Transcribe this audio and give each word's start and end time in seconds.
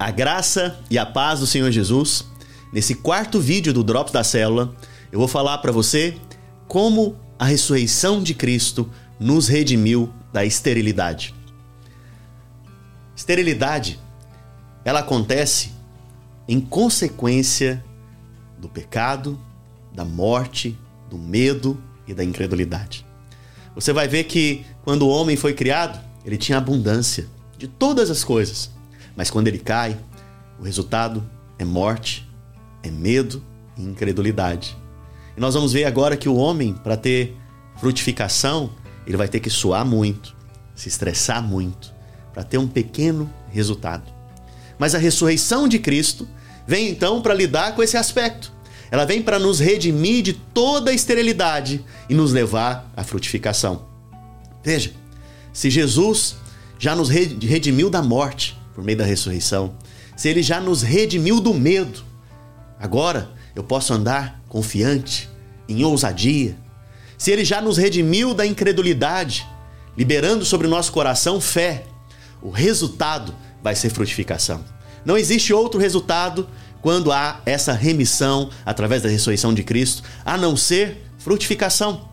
A 0.00 0.10
graça 0.10 0.80
e 0.88 0.98
a 0.98 1.04
paz 1.04 1.40
do 1.40 1.46
Senhor 1.46 1.70
Jesus. 1.70 2.24
Nesse 2.72 2.94
quarto 2.94 3.38
vídeo 3.38 3.70
do 3.70 3.84
Drops 3.84 4.10
da 4.10 4.24
Célula, 4.24 4.74
eu 5.12 5.18
vou 5.18 5.28
falar 5.28 5.58
para 5.58 5.70
você 5.70 6.16
como 6.66 7.16
a 7.38 7.44
ressurreição 7.44 8.22
de 8.22 8.32
Cristo 8.32 8.88
nos 9.18 9.46
redimiu 9.46 10.10
da 10.32 10.42
esterilidade. 10.42 11.34
Esterilidade, 13.14 14.00
ela 14.86 15.00
acontece 15.00 15.72
em 16.48 16.58
consequência 16.62 17.84
do 18.58 18.70
pecado, 18.70 19.38
da 19.92 20.02
morte, 20.02 20.78
do 21.10 21.18
medo 21.18 21.78
e 22.06 22.14
da 22.14 22.24
incredulidade. 22.24 23.04
Você 23.74 23.92
vai 23.92 24.08
ver 24.08 24.24
que 24.24 24.64
quando 24.82 25.02
o 25.02 25.10
homem 25.10 25.36
foi 25.36 25.52
criado, 25.52 26.00
ele 26.24 26.38
tinha 26.38 26.56
abundância 26.56 27.28
de 27.58 27.68
todas 27.68 28.10
as 28.10 28.24
coisas. 28.24 28.79
Mas 29.16 29.30
quando 29.30 29.48
ele 29.48 29.58
cai, 29.58 29.98
o 30.58 30.64
resultado 30.64 31.22
é 31.58 31.64
morte, 31.64 32.28
é 32.82 32.90
medo 32.90 33.42
e 33.76 33.82
incredulidade. 33.82 34.76
E 35.36 35.40
nós 35.40 35.54
vamos 35.54 35.72
ver 35.72 35.84
agora 35.84 36.16
que 36.16 36.28
o 36.28 36.36
homem, 36.36 36.74
para 36.74 36.96
ter 36.96 37.36
frutificação, 37.78 38.70
ele 39.06 39.16
vai 39.16 39.28
ter 39.28 39.40
que 39.40 39.50
suar 39.50 39.84
muito, 39.84 40.36
se 40.74 40.88
estressar 40.88 41.42
muito, 41.42 41.92
para 42.32 42.44
ter 42.44 42.58
um 42.58 42.68
pequeno 42.68 43.30
resultado. 43.50 44.04
Mas 44.78 44.94
a 44.94 44.98
ressurreição 44.98 45.66
de 45.66 45.78
Cristo 45.78 46.28
vem 46.66 46.88
então 46.88 47.20
para 47.20 47.34
lidar 47.34 47.74
com 47.74 47.82
esse 47.82 47.96
aspecto. 47.96 48.52
Ela 48.90 49.04
vem 49.04 49.22
para 49.22 49.38
nos 49.38 49.60
redimir 49.60 50.22
de 50.22 50.32
toda 50.32 50.90
a 50.90 50.94
esterilidade 50.94 51.84
e 52.08 52.14
nos 52.14 52.32
levar 52.32 52.90
à 52.96 53.04
frutificação. 53.04 53.86
Veja, 54.62 54.92
se 55.52 55.70
Jesus 55.70 56.36
já 56.78 56.94
nos 56.94 57.08
redimiu 57.08 57.88
da 57.88 58.02
morte 58.02 58.59
por 58.80 58.86
meio 58.86 58.96
da 58.96 59.04
ressurreição, 59.04 59.74
se 60.16 60.26
ele 60.26 60.42
já 60.42 60.58
nos 60.58 60.80
redimiu 60.80 61.38
do 61.38 61.52
medo, 61.52 62.02
agora 62.78 63.30
eu 63.54 63.62
posso 63.62 63.92
andar 63.92 64.40
confiante, 64.48 65.28
em 65.68 65.84
ousadia. 65.84 66.56
Se 67.18 67.30
ele 67.30 67.44
já 67.44 67.60
nos 67.60 67.76
redimiu 67.76 68.32
da 68.32 68.46
incredulidade, 68.46 69.46
liberando 69.98 70.46
sobre 70.46 70.66
o 70.66 70.70
nosso 70.70 70.92
coração 70.92 71.42
fé, 71.42 71.84
o 72.40 72.48
resultado 72.48 73.34
vai 73.62 73.74
ser 73.74 73.90
frutificação. 73.90 74.64
Não 75.04 75.18
existe 75.18 75.52
outro 75.52 75.78
resultado 75.78 76.48
quando 76.80 77.12
há 77.12 77.42
essa 77.44 77.74
remissão 77.74 78.48
através 78.64 79.02
da 79.02 79.10
ressurreição 79.10 79.52
de 79.52 79.62
Cristo, 79.62 80.02
a 80.24 80.38
não 80.38 80.56
ser 80.56 81.04
frutificação. 81.18 82.08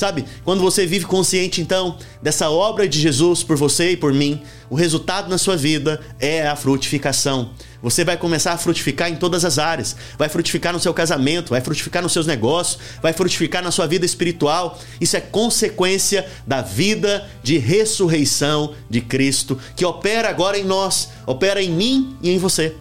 Sabe, 0.00 0.24
quando 0.46 0.62
você 0.62 0.86
vive 0.86 1.04
consciente 1.04 1.60
então 1.60 1.98
dessa 2.22 2.48
obra 2.48 2.88
de 2.88 2.98
Jesus 2.98 3.42
por 3.42 3.54
você 3.54 3.90
e 3.90 3.96
por 3.98 4.14
mim, 4.14 4.40
o 4.70 4.74
resultado 4.74 5.28
na 5.28 5.36
sua 5.36 5.58
vida 5.58 6.00
é 6.18 6.48
a 6.48 6.56
frutificação. 6.56 7.50
Você 7.82 8.02
vai 8.02 8.16
começar 8.16 8.54
a 8.54 8.56
frutificar 8.56 9.10
em 9.10 9.16
todas 9.16 9.44
as 9.44 9.58
áreas. 9.58 9.94
Vai 10.16 10.30
frutificar 10.30 10.72
no 10.72 10.80
seu 10.80 10.94
casamento, 10.94 11.50
vai 11.50 11.60
frutificar 11.60 12.02
nos 12.02 12.14
seus 12.14 12.26
negócios, 12.26 12.78
vai 13.02 13.12
frutificar 13.12 13.62
na 13.62 13.70
sua 13.70 13.86
vida 13.86 14.06
espiritual. 14.06 14.78
Isso 14.98 15.18
é 15.18 15.20
consequência 15.20 16.26
da 16.46 16.62
vida 16.62 17.28
de 17.42 17.58
ressurreição 17.58 18.72
de 18.88 19.02
Cristo, 19.02 19.58
que 19.76 19.84
opera 19.84 20.30
agora 20.30 20.56
em 20.56 20.64
nós, 20.64 21.10
opera 21.26 21.62
em 21.62 21.70
mim 21.70 22.16
e 22.22 22.30
em 22.30 22.38
você. 22.38 22.74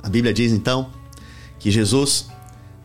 A 0.00 0.08
Bíblia 0.08 0.32
diz 0.32 0.52
então 0.52 0.88
que 1.58 1.68
Jesus, 1.68 2.28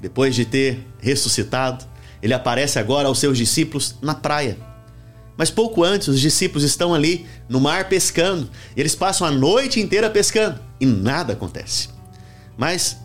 depois 0.01 0.33
de 0.33 0.43
ter 0.43 0.87
ressuscitado, 0.99 1.85
ele 2.21 2.33
aparece 2.33 2.79
agora 2.79 3.07
aos 3.07 3.19
seus 3.19 3.37
discípulos 3.37 3.95
na 4.01 4.15
praia. 4.15 4.57
Mas 5.37 5.51
pouco 5.51 5.83
antes, 5.83 6.07
os 6.07 6.19
discípulos 6.19 6.63
estão 6.63 6.93
ali 6.93 7.25
no 7.47 7.61
mar 7.61 7.87
pescando. 7.87 8.49
Eles 8.75 8.95
passam 8.95 9.27
a 9.27 9.31
noite 9.31 9.79
inteira 9.79 10.09
pescando 10.09 10.59
e 10.79 10.85
nada 10.85 11.33
acontece. 11.33 11.89
Mas 12.57 12.97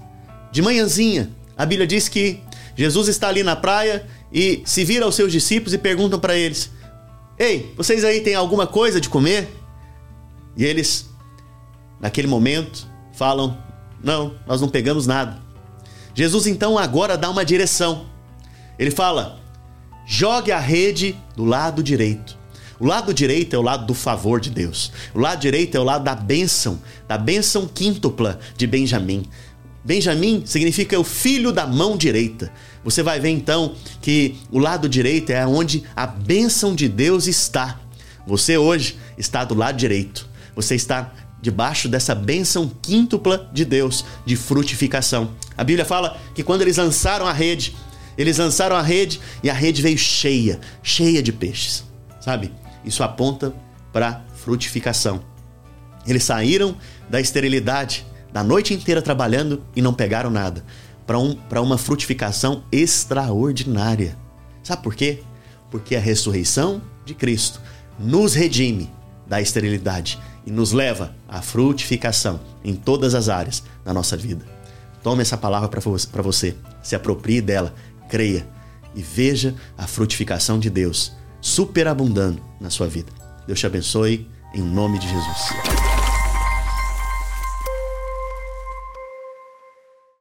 de 0.50 0.62
manhãzinha, 0.62 1.30
a 1.56 1.66
Bíblia 1.66 1.86
diz 1.86 2.08
que 2.08 2.40
Jesus 2.74 3.08
está 3.08 3.28
ali 3.28 3.42
na 3.42 3.54
praia 3.54 4.06
e 4.32 4.62
se 4.64 4.84
vira 4.84 5.04
aos 5.04 5.14
seus 5.14 5.30
discípulos 5.30 5.74
e 5.74 5.78
perguntam 5.78 6.18
para 6.18 6.34
eles: 6.34 6.70
Ei, 7.38 7.72
vocês 7.76 8.02
aí 8.04 8.20
têm 8.20 8.34
alguma 8.34 8.66
coisa 8.66 9.00
de 9.00 9.10
comer? 9.10 9.48
E 10.56 10.64
eles, 10.64 11.08
naquele 12.00 12.26
momento, 12.28 12.86
falam: 13.12 13.58
não, 14.02 14.34
nós 14.46 14.60
não 14.60 14.68
pegamos 14.68 15.06
nada. 15.06 15.40
Jesus 16.14 16.46
então 16.46 16.76
agora 16.76 17.16
dá 17.16 17.30
uma 17.30 17.44
direção. 17.44 18.06
Ele 18.78 18.90
fala: 18.90 19.40
jogue 20.06 20.52
a 20.52 20.58
rede 20.58 21.16
do 21.36 21.44
lado 21.44 21.82
direito. 21.82 22.38
O 22.80 22.86
lado 22.86 23.14
direito 23.14 23.54
é 23.54 23.58
o 23.58 23.62
lado 23.62 23.86
do 23.86 23.94
favor 23.94 24.40
de 24.40 24.50
Deus. 24.50 24.90
O 25.14 25.20
lado 25.20 25.40
direito 25.40 25.76
é 25.76 25.80
o 25.80 25.84
lado 25.84 26.02
da 26.02 26.16
bênção, 26.16 26.80
da 27.06 27.16
bênção 27.16 27.66
quíntupla 27.66 28.40
de 28.56 28.66
Benjamim. 28.66 29.24
Benjamim 29.84 30.42
significa 30.44 30.98
o 30.98 31.04
filho 31.04 31.52
da 31.52 31.66
mão 31.66 31.96
direita. 31.96 32.52
Você 32.84 33.02
vai 33.02 33.20
ver 33.20 33.30
então 33.30 33.74
que 34.00 34.36
o 34.50 34.58
lado 34.58 34.88
direito 34.88 35.30
é 35.30 35.46
onde 35.46 35.84
a 35.94 36.06
bênção 36.06 36.74
de 36.74 36.88
Deus 36.88 37.26
está. 37.26 37.80
Você 38.26 38.56
hoje 38.56 38.98
está 39.16 39.44
do 39.44 39.54
lado 39.54 39.76
direito. 39.76 40.28
Você 40.54 40.74
está 40.74 41.12
debaixo 41.40 41.88
dessa 41.88 42.14
bênção 42.14 42.70
quíntupla 42.80 43.50
de 43.52 43.64
Deus 43.64 44.04
de 44.24 44.36
frutificação. 44.36 45.32
A 45.56 45.64
Bíblia 45.64 45.84
fala 45.84 46.16
que 46.34 46.44
quando 46.44 46.62
eles 46.62 46.76
lançaram 46.76 47.26
a 47.26 47.32
rede, 47.32 47.74
eles 48.16 48.38
lançaram 48.38 48.76
a 48.76 48.82
rede 48.82 49.20
e 49.42 49.50
a 49.50 49.54
rede 49.54 49.82
veio 49.82 49.98
cheia, 49.98 50.60
cheia 50.82 51.22
de 51.22 51.32
peixes. 51.32 51.84
Sabe? 52.20 52.52
Isso 52.84 53.02
aponta 53.02 53.54
para 53.92 54.24
frutificação. 54.34 55.22
Eles 56.06 56.24
saíram 56.24 56.76
da 57.08 57.20
esterilidade, 57.20 58.06
da 58.32 58.42
noite 58.42 58.74
inteira 58.74 59.00
trabalhando 59.00 59.62
e 59.74 59.82
não 59.82 59.94
pegaram 59.94 60.30
nada, 60.30 60.64
para 61.06 61.18
um, 61.18 61.36
uma 61.62 61.78
frutificação 61.78 62.64
extraordinária. 62.72 64.16
Sabe 64.62 64.82
por 64.82 64.94
quê? 64.94 65.22
Porque 65.70 65.96
a 65.96 66.00
ressurreição 66.00 66.82
de 67.04 67.14
Cristo 67.14 67.60
nos 67.98 68.34
redime 68.34 68.90
da 69.26 69.40
esterilidade 69.40 70.18
e 70.46 70.50
nos 70.50 70.72
leva 70.72 71.14
à 71.28 71.40
frutificação 71.40 72.40
em 72.64 72.74
todas 72.74 73.14
as 73.14 73.28
áreas 73.28 73.62
da 73.84 73.92
nossa 73.92 74.16
vida. 74.16 74.44
Tome 75.02 75.22
essa 75.22 75.36
palavra 75.36 75.68
para 75.68 76.22
você, 76.22 76.56
se 76.82 76.94
aproprie 76.94 77.40
dela, 77.40 77.74
creia 78.12 78.46
e 78.94 79.00
veja 79.00 79.54
a 79.76 79.86
frutificação 79.86 80.58
de 80.58 80.68
Deus 80.68 81.14
superabundando 81.40 82.42
na 82.60 82.68
sua 82.68 82.86
vida. 82.86 83.10
Deus 83.46 83.58
te 83.58 83.66
abençoe 83.66 84.28
em 84.54 84.60
nome 84.60 84.98
de 84.98 85.08
Jesus. 85.08 85.81